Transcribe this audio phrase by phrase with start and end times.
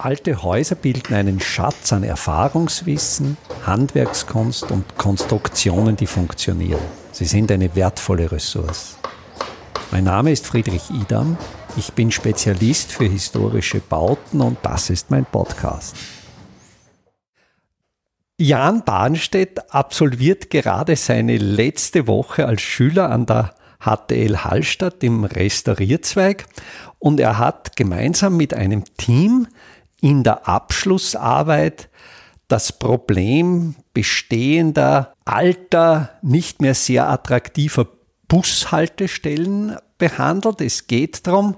[0.00, 3.36] Alte Häuser bilden einen Schatz an Erfahrungswissen,
[3.66, 6.80] Handwerkskunst und Konstruktionen, die funktionieren.
[7.10, 8.96] Sie sind eine wertvolle Ressource.
[9.90, 11.36] Mein Name ist Friedrich Idam.
[11.76, 15.96] Ich bin Spezialist für historische Bauten und das ist mein Podcast.
[18.38, 26.46] Jan Bahnstedt absolviert gerade seine letzte Woche als Schüler an der HTL Hallstatt im Restaurierzweig
[27.00, 29.48] und er hat gemeinsam mit einem Team
[30.00, 31.88] in der Abschlussarbeit
[32.48, 37.86] das Problem bestehender, alter, nicht mehr sehr attraktiver
[38.26, 40.60] Bushaltestellen behandelt.
[40.60, 41.56] Es geht darum,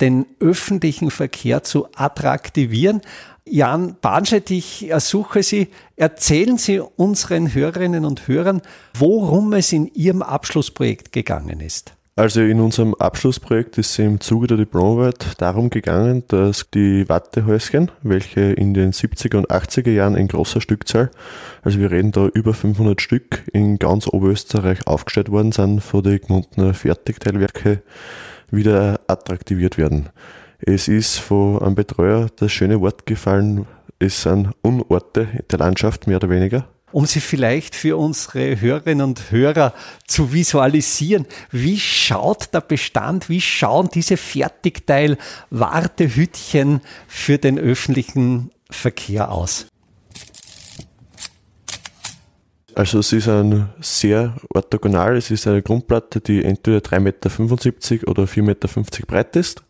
[0.00, 3.02] den öffentlichen Verkehr zu attraktivieren.
[3.44, 8.62] Jan Bahnstedt, ich ersuche Sie, erzählen Sie unseren Hörerinnen und Hörern,
[8.94, 11.94] worum es in Ihrem Abschlussprojekt gegangen ist.
[12.14, 17.90] Also in unserem Abschlussprojekt ist es im Zuge der Diplomarbeit darum gegangen, dass die Wattehäuschen,
[18.02, 21.10] welche in den 70er und 80er Jahren in großer Stückzahl,
[21.62, 26.18] also wir reden da über 500 Stück, in ganz Oberösterreich aufgestellt worden sind, vor die
[26.18, 27.82] Gmundner Fertigteilwerke
[28.50, 30.10] wieder attraktiviert werden.
[30.58, 33.64] Es ist von einem Betreuer das schöne Wort gefallen,
[33.98, 39.30] es sind Unorte der Landschaft, mehr oder weniger um sie vielleicht für unsere Hörerinnen und
[39.30, 39.72] Hörer
[40.06, 41.26] zu visualisieren.
[41.50, 49.66] Wie schaut der Bestand, wie schauen diese Fertigteil-Wartehütchen für den öffentlichen Verkehr aus?
[52.74, 57.28] Also es ist ein sehr orthogonal, es ist eine Grundplatte, die entweder 3,75 Meter
[58.08, 58.68] oder 4,50 Meter
[59.06, 59.62] breit ist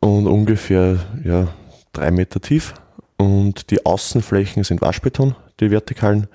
[0.00, 1.48] und ungefähr ja,
[1.92, 2.74] 3 Meter tief.
[3.16, 6.26] Und die Außenflächen sind Waschbeton, die vertikalen,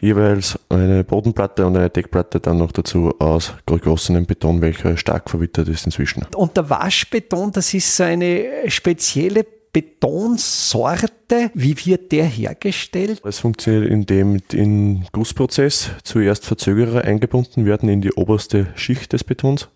[0.00, 5.68] jeweils eine Bodenplatte und eine Deckplatte dann noch dazu aus gegossenem Beton, welcher stark verwittert
[5.68, 6.26] ist inzwischen.
[6.36, 11.50] Und der Waschbeton, das ist so eine spezielle Betonsorte.
[11.52, 13.20] Wie wird der hergestellt?
[13.24, 19.68] Es funktioniert, indem im Gussprozess zuerst Verzögerer eingebunden werden in die oberste Schicht des Betons.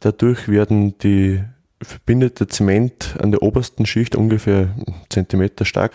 [0.00, 1.42] Dadurch werden die
[1.82, 4.68] verbindete Zement an der obersten Schicht ungefähr
[5.08, 5.92] Zentimeter stark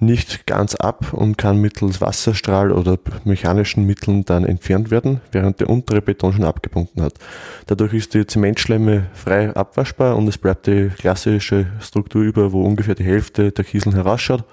[0.00, 5.68] nicht ganz ab und kann mittels Wasserstrahl oder mechanischen Mitteln dann entfernt werden, während der
[5.68, 7.14] untere Beton schon abgebunden hat.
[7.66, 12.94] Dadurch ist die Zementschlemme frei abwaschbar und es bleibt die klassische Struktur über, wo ungefähr
[12.94, 14.44] die Hälfte der Kieseln herausschaut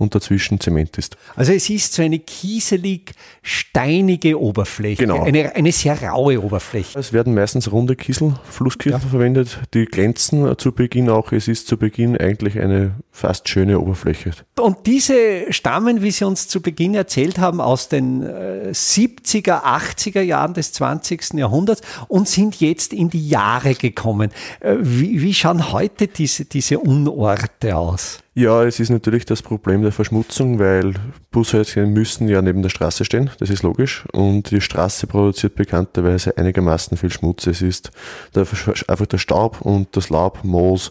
[0.00, 1.16] und dazwischen Zement ist.
[1.36, 3.12] Also es ist so eine kieselig
[3.42, 5.22] steinige Oberfläche, genau.
[5.22, 6.98] eine, eine sehr raue Oberfläche.
[6.98, 9.08] Es werden meistens runde Kiesel, Flusskiesel ja.
[9.08, 11.32] verwendet, die glänzen zu Beginn auch.
[11.32, 14.32] Es ist zu Beginn eigentlich eine fast schöne Oberfläche.
[14.58, 20.20] Und diese stammen, wie Sie uns zu Beginn erzählt haben, aus den 70er, äh, 80er
[20.20, 21.38] Jahren des 20.
[21.38, 24.32] Jahrhunderts und sind jetzt in die Jahre gekommen.
[24.58, 28.18] Äh, wie, wie schauen heute diese, diese Unorte aus?
[28.34, 30.94] Ja, es ist natürlich das Problem der Verschmutzung, weil
[31.30, 34.04] Bushäuschen müssen ja neben der Straße stehen, das ist logisch.
[34.12, 37.46] Und die Straße produziert bekannterweise einigermaßen viel Schmutz.
[37.46, 37.92] Es ist
[38.34, 38.44] der,
[38.88, 40.90] einfach der Staub und das Laub, Moos,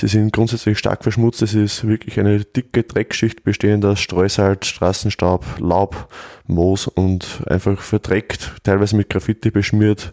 [0.00, 1.42] Sie sind grundsätzlich stark verschmutzt.
[1.42, 6.08] Es ist wirklich eine dicke Dreckschicht bestehend aus Streusalz, Straßenstaub, Laub,
[6.46, 10.12] Moos und einfach verdreckt, teilweise mit Graffiti beschmiert.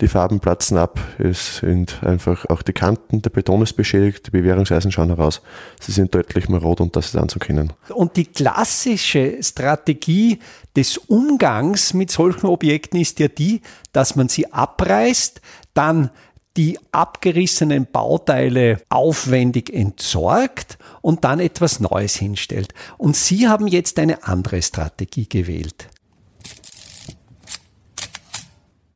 [0.00, 0.98] Die Farben platzen ab.
[1.18, 5.40] Es sind einfach auch die Kanten, der Beton ist beschädigt, die Bewährungseisen schauen heraus.
[5.80, 7.72] Sie sind deutlich marot und das ist anzukennen.
[7.90, 10.40] Und die klassische Strategie
[10.74, 13.62] des Umgangs mit solchen Objekten ist ja die,
[13.92, 15.40] dass man sie abreißt,
[15.74, 16.10] dann
[16.58, 22.74] die abgerissenen Bauteile aufwendig entsorgt und dann etwas Neues hinstellt.
[22.96, 25.88] Und Sie haben jetzt eine andere Strategie gewählt.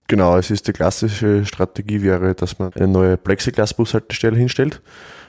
[0.08, 4.82] Genau, es ist die klassische Strategie wäre, dass man eine neue Plexiglas-Bushaltestelle hinstellt.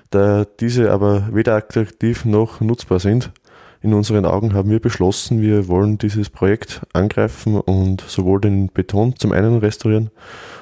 [0.10, 3.32] Da diese aber weder attraktiv noch nutzbar sind,
[3.84, 9.18] in unseren Augen haben wir beschlossen, wir wollen dieses Projekt angreifen und sowohl den Beton
[9.18, 10.10] zum einen restaurieren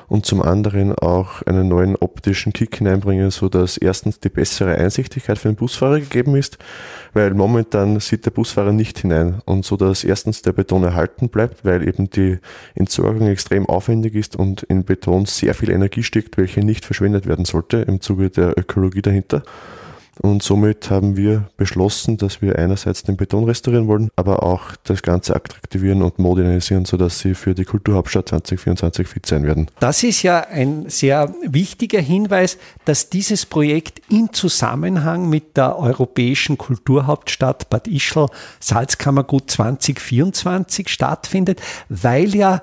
[0.07, 5.37] und zum anderen auch einen neuen optischen Kick hineinbringen, so dass erstens die bessere Einsichtigkeit
[5.37, 6.57] für den Busfahrer gegeben ist,
[7.13, 11.63] weil momentan sieht der Busfahrer nicht hinein und so dass erstens der Beton erhalten bleibt,
[11.63, 12.39] weil eben die
[12.73, 17.45] Entsorgung extrem aufwendig ist und in Beton sehr viel Energie steckt, welche nicht verschwendet werden
[17.45, 19.43] sollte im Zuge der Ökologie dahinter.
[20.21, 25.01] Und somit haben wir beschlossen, dass wir einerseits den Beton restaurieren wollen, aber auch das
[25.01, 29.67] Ganze attraktivieren und modernisieren, sodass sie für die Kulturhauptstadt 2024 fit sein werden.
[29.79, 36.55] Das ist ja ein sehr wichtiger Hinweis, dass dieses Projekt im Zusammenhang mit der europäischen
[36.55, 38.27] Kulturhauptstadt Bad Ischl
[38.59, 42.61] Salzkammergut 2024 stattfindet, weil ja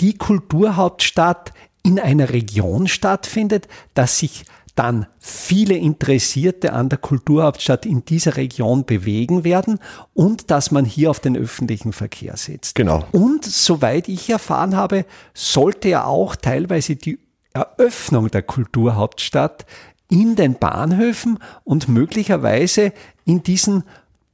[0.00, 1.52] die Kulturhauptstadt
[1.84, 4.44] in einer Region stattfindet, dass sich
[4.76, 9.80] dann viele Interessierte an der Kulturhauptstadt in dieser Region bewegen werden
[10.14, 12.74] und dass man hier auf den öffentlichen Verkehr setzt.
[12.76, 13.04] Genau.
[13.10, 17.18] Und soweit ich erfahren habe, sollte ja auch teilweise die
[17.54, 19.66] Eröffnung der Kulturhauptstadt
[20.10, 22.92] in den Bahnhöfen und möglicherweise
[23.24, 23.82] in diesen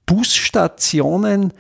[0.06, 1.53] Busstationen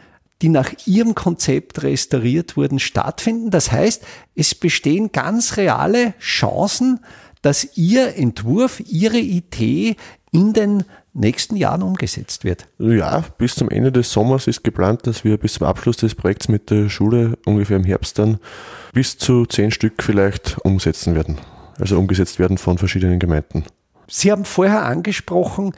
[0.42, 3.50] die nach ihrem Konzept restauriert wurden, stattfinden.
[3.50, 6.98] Das heißt, es bestehen ganz reale Chancen,
[7.42, 9.96] dass Ihr Entwurf, Ihre Idee
[10.32, 10.84] in den
[11.14, 12.66] nächsten Jahren umgesetzt wird.
[12.78, 16.48] Ja, bis zum Ende des Sommers ist geplant, dass wir bis zum Abschluss des Projekts
[16.48, 18.38] mit der Schule ungefähr im Herbst dann
[18.92, 21.38] bis zu zehn Stück vielleicht umsetzen werden.
[21.78, 23.64] Also umgesetzt werden von verschiedenen Gemeinden.
[24.08, 25.72] Sie haben vorher angesprochen,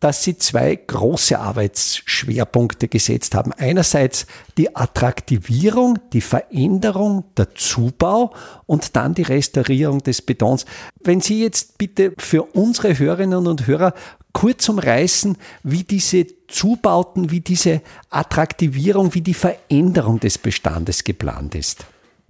[0.00, 3.52] dass sie zwei große Arbeitsschwerpunkte gesetzt haben.
[3.52, 4.26] Einerseits
[4.58, 8.34] die Attraktivierung, die Veränderung, der Zubau
[8.66, 10.66] und dann die Restaurierung des Betons.
[11.02, 13.94] Wenn Sie jetzt bitte für unsere Hörerinnen und Hörer
[14.34, 17.80] kurz umreißen, wie diese Zubauten, wie diese
[18.10, 21.86] Attraktivierung, wie die Veränderung des Bestandes geplant ist.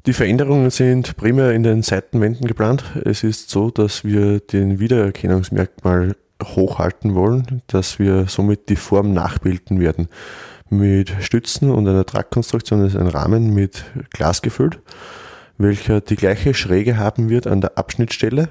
[0.06, 2.84] Die Veränderungen sind primär in den Seitenwänden geplant.
[3.04, 9.80] Es ist so, dass wir den Wiedererkennungsmerkmal hochhalten wollen, dass wir somit die Form nachbilden
[9.80, 10.08] werden.
[10.70, 14.80] Mit Stützen und einer Tragkonstruktion ist ein Rahmen mit Glas gefüllt,
[15.58, 18.48] welcher die gleiche Schräge haben wird an der Abschnittstelle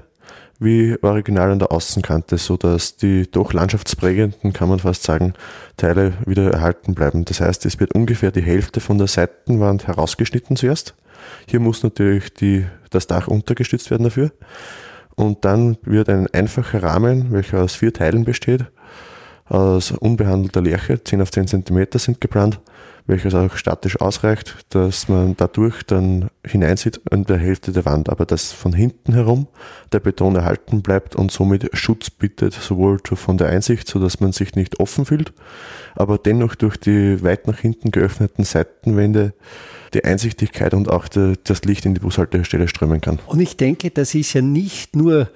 [0.60, 5.34] wie original an der Außenkante, so dass die doch landschaftsprägenden, kann man fast sagen,
[5.78, 7.26] Teile wieder erhalten bleiben.
[7.26, 10.96] Das heißt, es wird ungefähr die Hälfte von der Seitenwand herausgeschnitten zuerst.
[11.48, 14.32] Hier muss natürlich die, das Dach untergestützt werden dafür.
[15.16, 18.66] Und dann wird ein einfacher Rahmen, welcher aus vier Teilen besteht,
[19.46, 22.60] aus unbehandelter Lerche, 10 auf 10 cm sind geplant,
[23.06, 28.26] welches auch statisch ausreicht, dass man dadurch dann hineinsieht in der Hälfte der Wand, aber
[28.26, 29.48] dass von hinten herum
[29.92, 34.56] der Beton erhalten bleibt und somit Schutz bietet, sowohl von der Einsicht, so man sich
[34.56, 35.34] nicht offen fühlt,
[35.96, 39.34] aber dennoch durch die weit nach hinten geöffneten Seitenwände
[39.94, 43.20] die Einsichtigkeit und auch das Licht in die Bushaltestelle strömen kann.
[43.28, 45.30] Und ich denke, das ist ja nicht nur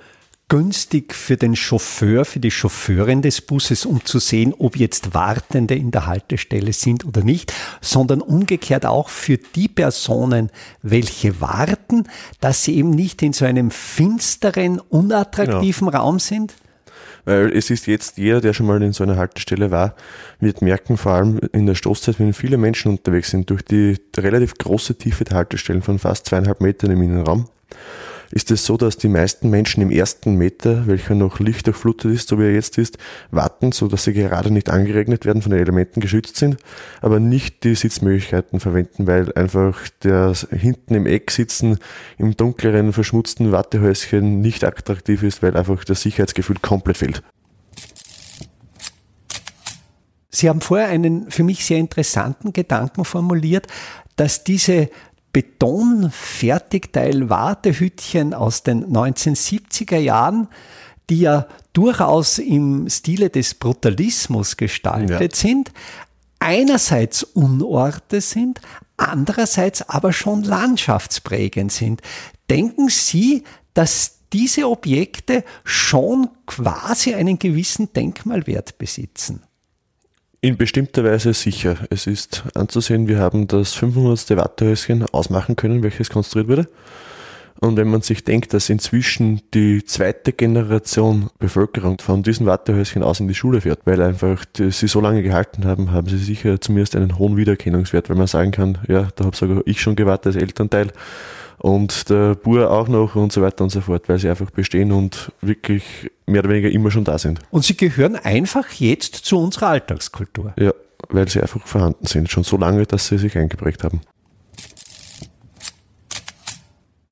[0.50, 5.76] günstig für den Chauffeur, für die Chauffeurin des Busses, um zu sehen, ob jetzt Wartende
[5.76, 10.50] in der Haltestelle sind oder nicht, sondern umgekehrt auch für die Personen,
[10.82, 12.06] welche warten,
[12.40, 16.00] dass sie eben nicht in so einem finsteren, unattraktiven genau.
[16.00, 16.54] Raum sind?
[17.26, 19.96] Weil es ist jetzt jeder, der schon mal in so einer Haltestelle war,
[20.40, 24.54] wird merken, vor allem in der Stoßzeit, wenn viele Menschen unterwegs sind, durch die relativ
[24.54, 27.50] große Tiefe der Haltestellen von fast zweieinhalb Metern im Innenraum,
[28.32, 32.40] ist es so, dass die meisten Menschen im ersten Meter, welcher noch lichtdurchflutet ist, so
[32.40, 32.98] wie er jetzt ist,
[33.32, 36.58] warten, so dass sie gerade nicht angeregnet werden, von den Elementen geschützt sind,
[37.02, 41.80] aber nicht die Sitzmöglichkeiten verwenden, weil einfach das hinten im Eck sitzen,
[42.18, 47.24] im dunkleren, verschmutzten Wattehäuschen nicht attraktiv ist, weil einfach das Sicherheitsgefühl komplett fehlt.
[50.30, 53.68] Sie haben vorher einen für mich sehr interessanten Gedanken formuliert,
[54.18, 54.90] dass diese
[55.34, 60.48] Betonfertigteil-Wartehütchen aus den 1970er Jahren,
[61.10, 65.40] die ja durchaus im Stile des Brutalismus gestaltet ja.
[65.40, 65.72] sind,
[66.40, 68.62] einerseits Unorte sind,
[68.98, 72.02] andererseits aber schon landschaftsprägend sind.
[72.50, 73.44] Denken Sie,
[73.74, 79.44] dass diese Objekte schon quasi einen gewissen Denkmalwert besitzen?
[80.40, 81.78] In bestimmter Weise sicher.
[81.90, 84.38] Es ist anzusehen, wir haben das 500.
[84.38, 86.68] Wattehäuschen ausmachen können, welches konstruiert wurde.
[87.60, 93.20] Und wenn man sich denkt, dass inzwischen die zweite Generation Bevölkerung von diesen Wattehäuschen aus
[93.20, 96.96] in die Schule fährt, weil einfach sie so lange gehalten haben, haben sie sicher zumindest
[96.96, 100.44] einen hohen Wiedererkennungswert, weil man sagen kann, ja, da habe sogar ich schon gewartet als
[100.44, 100.92] Elternteil
[101.60, 104.92] und der Bur auch noch und so weiter und so fort, weil sie einfach bestehen
[104.92, 105.84] und wirklich
[106.26, 107.40] mehr oder weniger immer schon da sind.
[107.52, 110.54] Und sie gehören einfach jetzt zu unserer Alltagskultur.
[110.58, 110.72] Ja,
[111.10, 114.02] weil sie einfach vorhanden sind, schon so lange, dass sie sich eingeprägt haben.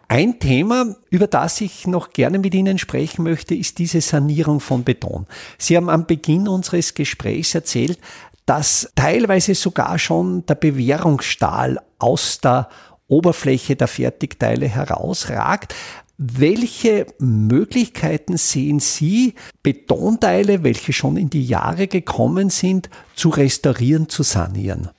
[0.07, 4.83] Ein Thema, über das ich noch gerne mit Ihnen sprechen möchte, ist diese Sanierung von
[4.83, 5.25] Beton.
[5.57, 7.99] Sie haben am Beginn unseres Gesprächs erzählt,
[8.45, 12.69] dass teilweise sogar schon der Bewährungsstahl aus der
[13.07, 15.75] Oberfläche der Fertigteile herausragt.
[16.17, 24.23] Welche Möglichkeiten sehen Sie, Betonteile, welche schon in die Jahre gekommen sind, zu restaurieren, zu
[24.23, 24.89] sanieren?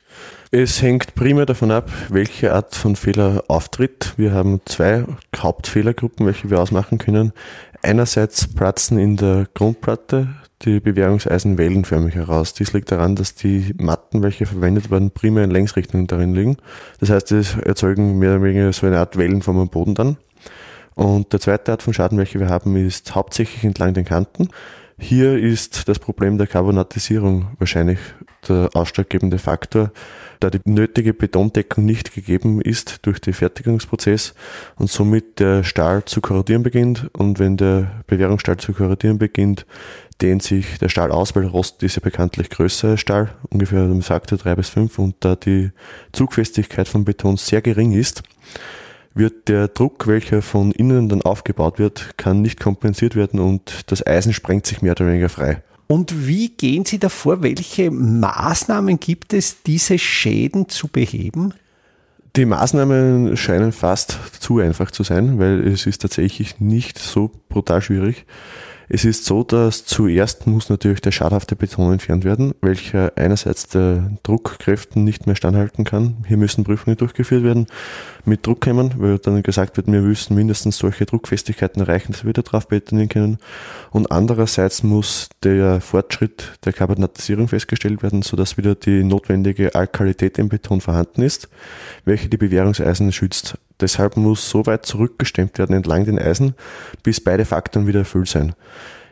[0.52, 4.14] Es hängt primär davon ab, welche Art von Fehler auftritt.
[4.16, 5.04] Wir haben zwei
[5.36, 7.32] Hauptfehlergruppen, welche wir ausmachen können.
[7.82, 10.28] Einerseits Platzen in der Grundplatte
[10.62, 12.54] die Bewährungseisen wellenförmig heraus.
[12.54, 16.56] Dies liegt daran, dass die Matten, welche verwendet werden, primär in Längsrichtung darin liegen.
[17.00, 20.16] Das heißt, sie erzeugen mehr oder weniger so eine Art Wellenform am Boden dann.
[20.94, 24.48] Und der zweite Art von Schaden, welche wir haben, ist hauptsächlich entlang den Kanten.
[24.98, 27.98] Hier ist das Problem der Carbonatisierung wahrscheinlich
[28.48, 29.90] der ausschlaggebende Faktor,
[30.40, 34.34] da die nötige Betondeckung nicht gegeben ist durch den Fertigungsprozess
[34.76, 37.08] und somit der Stahl zu korrodieren beginnt.
[37.12, 39.66] Und wenn der Bewährungsstahl zu korrodieren beginnt,
[40.20, 44.38] dehnt sich der Stahl aus, weil Rost ist ja bekanntlich größer Stahl, ungefähr im Faktor
[44.38, 45.70] 3 bis 5 und da die
[46.12, 48.22] Zugfestigkeit von Beton sehr gering ist,
[49.14, 54.06] wird der Druck, welcher von innen dann aufgebaut wird, kann nicht kompensiert werden und das
[54.06, 55.62] Eisen sprengt sich mehr oder weniger frei.
[55.88, 57.42] Und wie gehen Sie davor?
[57.42, 61.54] Welche Maßnahmen gibt es, diese Schäden zu beheben?
[62.34, 67.80] Die Maßnahmen scheinen fast zu einfach zu sein, weil es ist tatsächlich nicht so brutal
[67.80, 68.26] schwierig.
[68.88, 74.12] Es ist so, dass zuerst muss natürlich der schadhafte Beton entfernt werden, welcher einerseits der
[74.22, 76.24] Druckkräften nicht mehr standhalten kann.
[76.28, 77.66] Hier müssen Prüfungen durchgeführt werden
[78.24, 82.44] mit Druckhämmern, weil dann gesagt wird, wir müssen mindestens solche Druckfestigkeiten erreichen, dass wir wieder
[82.44, 83.38] drauf betonieren können.
[83.90, 90.48] Und andererseits muss der Fortschritt der Karbonatisierung festgestellt werden, sodass wieder die notwendige Alkalität im
[90.48, 91.48] Beton vorhanden ist,
[92.04, 93.58] welche die Bewährungseisen schützt.
[93.80, 96.54] Deshalb muss so weit zurückgestemmt werden entlang den Eisen,
[97.02, 98.54] bis beide Faktoren wieder erfüllt sein.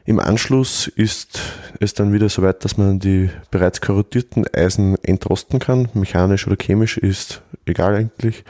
[0.07, 1.41] Im Anschluss ist
[1.81, 5.89] es dann wieder so weit, dass man die bereits korrodierten Eisen entrosten kann.
[5.95, 8.45] Mechanisch oder chemisch ist egal eigentlich.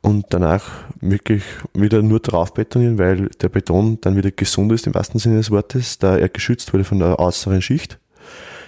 [0.00, 1.42] Und danach wirklich
[1.74, 5.50] wieder nur drauf betonieren, weil der Beton dann wieder gesund ist im wahrsten Sinne des
[5.50, 7.98] Wortes, da er geschützt wurde von der äußeren Schicht.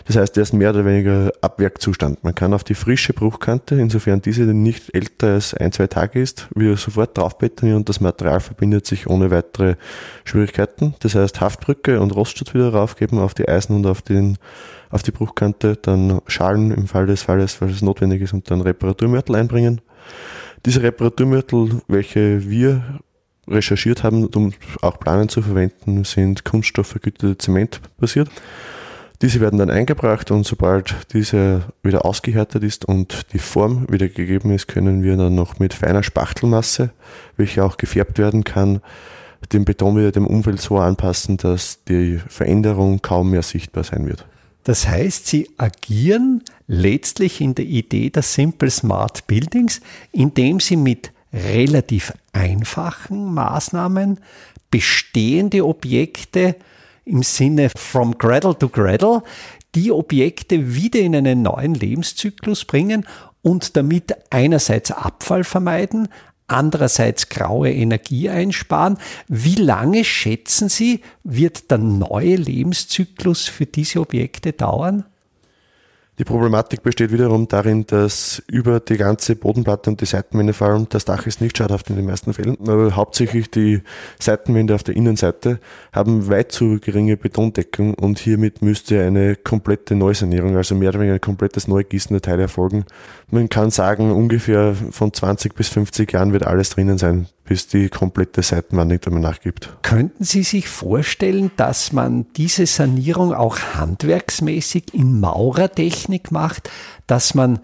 [0.09, 2.25] Das heißt, er ist mehr oder weniger Abwerkzustand.
[2.25, 6.49] Man kann auf die frische Bruchkante, insofern diese nicht älter als ein, zwei Tage ist,
[6.55, 9.77] wieder sofort drauf betonieren und das Material verbindet sich ohne weitere
[10.25, 10.95] Schwierigkeiten.
[11.01, 14.39] Das heißt, Haftbrücke und Rostschutz wieder raufgeben auf die Eisen und auf den
[14.89, 18.63] auf die Bruchkante, dann Schalen im Fall des Falles, falls es notwendig ist, und dann
[18.63, 19.83] Reparaturmörtel einbringen.
[20.65, 23.01] Diese Reparaturmörtel, welche wir
[23.47, 28.31] recherchiert haben, um auch planen zu verwenden, sind kunststoffvergütete Zement basiert.
[29.21, 34.53] Diese werden dann eingebracht und sobald diese wieder ausgehärtet ist und die Form wieder gegeben
[34.53, 36.91] ist, können wir dann noch mit feiner Spachtelmasse,
[37.37, 38.81] welche auch gefärbt werden kann,
[39.53, 44.25] den Beton wieder dem Umfeld so anpassen, dass die Veränderung kaum mehr sichtbar sein wird.
[44.63, 49.81] Das heißt, Sie agieren letztlich in der Idee der Simple Smart Buildings,
[50.13, 54.21] indem Sie mit relativ einfachen Maßnahmen
[54.71, 56.55] bestehende Objekte
[57.09, 59.23] im Sinne from Cradle to Cradle
[59.75, 63.07] die Objekte wieder in einen neuen Lebenszyklus bringen
[63.43, 66.09] und damit einerseits Abfall vermeiden,
[66.47, 68.99] andererseits graue Energie einsparen.
[69.29, 75.05] Wie lange schätzen Sie, wird der neue Lebenszyklus für diese Objekte dauern?
[76.19, 80.89] Die Problematik besteht wiederum darin, dass über die ganze Bodenplatte und die Seitenwände vor allem,
[80.89, 83.83] das Dach ist nicht schadhaft in den meisten Fällen, aber hauptsächlich die
[84.19, 85.61] Seitenwände auf der Innenseite
[85.93, 91.15] haben weit zu geringe Betondeckung und hiermit müsste eine komplette Neusanierung, also mehr oder weniger
[91.15, 92.85] ein komplettes Neugießen der Teile erfolgen.
[93.31, 97.89] Man kann sagen, ungefähr von 20 bis 50 Jahren wird alles drinnen sein, bis die
[97.89, 99.77] komplette Seitenwand nicht einmal nachgibt.
[99.83, 106.71] Könnten Sie sich vorstellen, dass man diese Sanierung auch handwerksmäßig in Maurertechnik macht,
[107.07, 107.61] dass man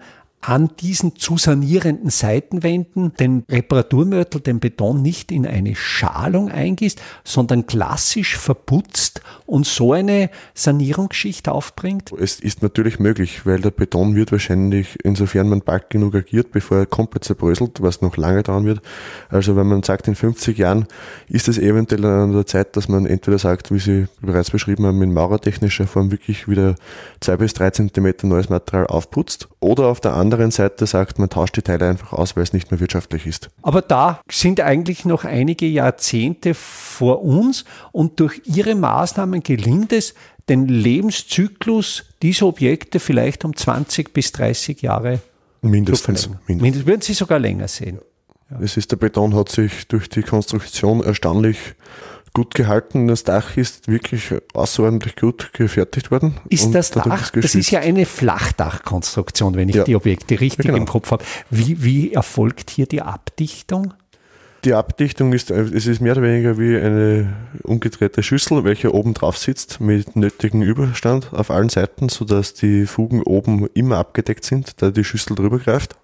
[0.47, 7.65] an diesen zu sanierenden Seitenwänden den Reparaturmörtel, den Beton nicht in eine Schalung eingießt, sondern
[7.65, 12.11] klassisch verputzt und so eine Sanierungsschicht aufbringt?
[12.11, 16.77] Es ist natürlich möglich, weil der Beton wird wahrscheinlich, insofern man bald genug agiert, bevor
[16.77, 18.81] er komplett zerbröselt, was noch lange dauern wird.
[19.29, 20.85] Also wenn man sagt, in 50 Jahren
[21.27, 25.01] ist es eventuell an der Zeit, dass man entweder sagt, wie Sie bereits beschrieben haben,
[25.01, 26.75] in maurertechnischer Form wirklich wieder
[27.19, 31.29] zwei bis drei Zentimeter neues Material aufputzt oder auf der anderen anderen Seite sagt, man
[31.29, 33.49] tauscht die Teile einfach aus, weil es nicht mehr wirtschaftlich ist.
[33.61, 40.13] Aber da sind eigentlich noch einige Jahrzehnte vor uns und durch Ihre Maßnahmen gelingt es,
[40.49, 45.19] den Lebenszyklus dieser Objekte vielleicht um 20 bis 30 Jahre
[45.61, 46.23] mindestens.
[46.23, 46.85] Zu mindestens.
[46.85, 47.99] Würden Sie sogar länger sehen.
[48.51, 48.59] Ja.
[48.59, 51.57] Es ist, der Beton hat sich durch die Konstruktion erstaunlich
[52.35, 53.07] gut gehalten.
[53.07, 56.35] Das Dach ist wirklich außerordentlich gut gefertigt worden.
[56.49, 59.83] Ist das Dach, das ist ja eine Flachdachkonstruktion, wenn ich ja.
[59.85, 60.83] die Objekte richtig ja, genau.
[60.83, 61.23] im Kopf habe.
[61.49, 63.95] Wie, wie erfolgt hier die Abdichtung?
[64.65, 69.37] Die Abdichtung ist, es ist mehr oder weniger wie eine umgedrehte Schüssel, welche oben drauf
[69.37, 74.89] sitzt mit nötigem Überstand auf allen Seiten, sodass die Fugen oben immer abgedeckt sind, da
[74.89, 75.95] die Schüssel drüber greift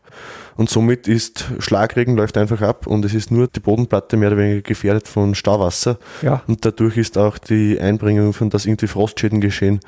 [0.58, 4.38] und somit ist Schlagregen läuft einfach ab und es ist nur die Bodenplatte mehr oder
[4.38, 5.98] weniger gefährdet von Stauwasser.
[6.22, 6.44] Ja.
[6.48, 9.80] Und dadurch ist auch die Einbringung von, dass irgendwie Frostschäden geschehen,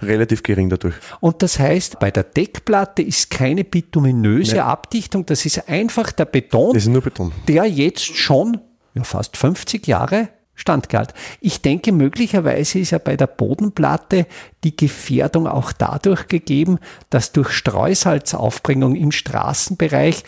[0.00, 0.94] relativ gering dadurch.
[1.20, 4.66] Und das heißt, bei der Deckplatte ist keine bituminöse Nein.
[4.66, 7.32] Abdichtung, das ist einfach der Beton, das ist nur Beton.
[7.48, 8.60] der jetzt schon
[8.94, 11.14] ja, fast 50 Jahre standgehalten.
[11.40, 14.26] Ich denke, möglicherweise ist ja bei der Bodenplatte
[14.62, 16.78] die Gefährdung auch dadurch gegeben,
[17.10, 20.24] dass durch Streusalzaufbringung im Straßenbereich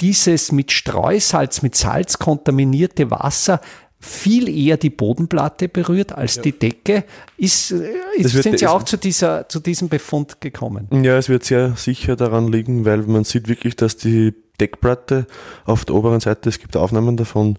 [0.00, 3.60] dieses mit Streusalz, mit Salz kontaminierte Wasser
[4.04, 6.42] viel eher die Bodenplatte berührt als ja.
[6.42, 7.04] die Decke.
[7.38, 10.88] Ist, äh, ist, sind Sie auch zu, dieser, zu diesem Befund gekommen?
[11.02, 15.26] Ja, es wird sehr sicher daran liegen, weil man sieht wirklich, dass die Deckplatte
[15.64, 17.58] auf der oberen Seite, es gibt Aufnahmen davon,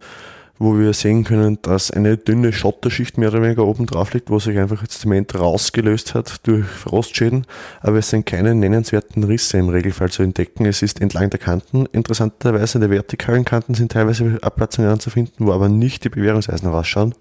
[0.57, 4.39] wo wir sehen können, dass eine dünne Schotterschicht mehr oder weniger oben drauf liegt, wo
[4.39, 7.45] sich einfach das Zement rausgelöst hat durch Frostschäden.
[7.81, 10.65] Aber es sind keine nennenswerten Risse im Regelfall zu entdecken.
[10.65, 15.51] Es ist entlang der Kanten, interessanterweise in der vertikalen Kanten sind teilweise Abplatzungen anzufinden, wo
[15.51, 17.13] aber nicht die Bewährungseisen rausschauen.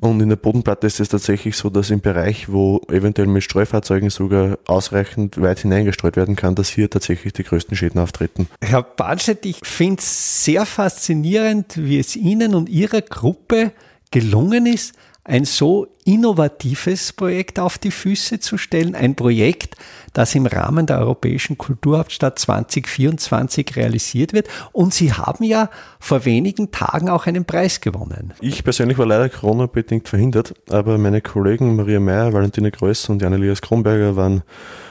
[0.00, 4.10] Und in der Bodenplatte ist es tatsächlich so, dass im Bereich, wo eventuell mit Streufahrzeugen
[4.10, 8.48] sogar ausreichend weit hineingestreut werden kann, dass hier tatsächlich die größten Schäden auftreten.
[8.60, 13.72] Herr Barnstedt, ich finde es sehr faszinierend, wie es Ihnen und Ihrer Gruppe
[14.10, 18.94] gelungen ist, ein so innovatives Projekt auf die Füße zu stellen.
[18.94, 19.74] Ein Projekt,
[20.12, 24.48] das im Rahmen der Europäischen Kulturhauptstadt 2024 realisiert wird.
[24.72, 28.34] Und Sie haben ja vor wenigen Tagen auch einen Preis gewonnen.
[28.40, 33.62] Ich persönlich war leider Corona-bedingt verhindert, aber meine Kollegen Maria Meyer, Valentina Größ und Jan-Elias
[33.62, 34.42] Kronberger waren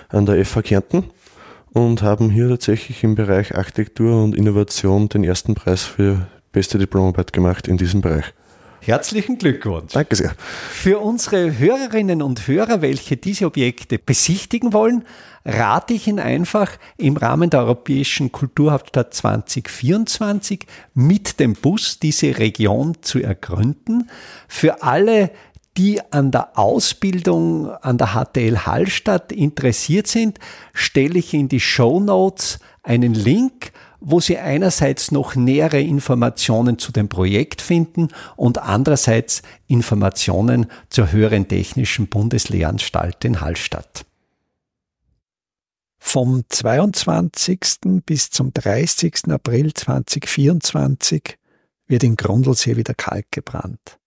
[0.10, 1.06] an der FH Kärnten
[1.74, 7.34] und haben hier tatsächlich im Bereich Architektur und Innovation den ersten Preis für beste Diplomarbeit
[7.34, 8.34] gemacht in diesem Bereich.
[8.86, 9.94] Herzlichen Glückwunsch.
[9.94, 10.36] Danke sehr.
[10.70, 15.06] Für unsere Hörerinnen und Hörer, welche diese Objekte besichtigen wollen,
[15.46, 22.98] rate ich Ihnen einfach im Rahmen der Europäischen Kulturhauptstadt 2024 mit dem Bus diese Region
[23.02, 24.10] zu ergründen.
[24.50, 25.32] Für alle,
[25.78, 30.40] die an der Ausbildung an der HTL Hallstatt interessiert sind,
[30.74, 33.72] stelle ich in die Show Notes einen Link
[34.06, 41.48] wo Sie einerseits noch nähere Informationen zu dem Projekt finden und andererseits Informationen zur höheren
[41.48, 44.06] technischen Bundeslehranstalt in Hallstatt.
[45.98, 48.02] Vom 22.
[48.06, 49.30] bis zum 30.
[49.30, 51.38] April 2024
[51.88, 54.00] wird in Grundlsee wieder Kalk gebrannt.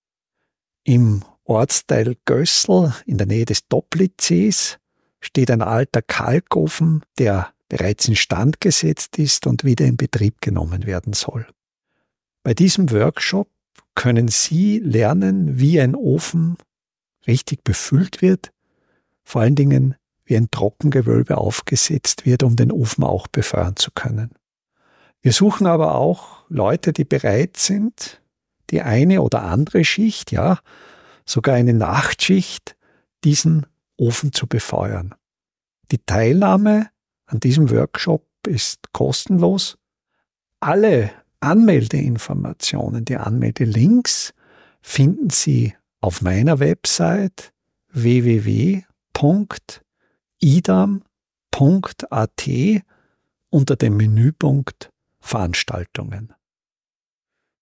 [0.85, 4.79] Im Ortsteil Gössel in der Nähe des Doplitzsees
[5.21, 11.13] steht ein alter Kalkofen, der bereits instand gesetzt ist und wieder in Betrieb genommen werden
[11.13, 11.47] soll.
[12.43, 13.49] Bei diesem Workshop
[13.95, 16.57] können Sie lernen, wie ein Ofen
[17.27, 18.53] richtig befüllt wird,
[19.25, 24.31] vor allen Dingen wie ein Trockengewölbe aufgesetzt wird, um den Ofen auch befeuern zu können.
[25.23, 28.21] Wir suchen aber auch Leute, die bereit sind,
[28.71, 30.61] die eine oder andere Schicht, ja,
[31.25, 32.77] sogar eine Nachtschicht,
[33.25, 35.15] diesen Ofen zu befeuern.
[35.91, 36.91] Die Teilnahme
[37.27, 39.77] an diesem Workshop ist kostenlos.
[40.61, 41.11] Alle
[41.41, 44.33] Anmeldeinformationen, die Anmeldelinks
[44.81, 47.53] finden Sie auf meiner Website
[47.91, 48.85] www.idam.at
[53.51, 56.36] unter dem Menüpunkt Veranstaltungen.